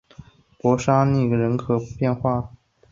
[0.57, 2.57] 博沙斯泰人口变化图示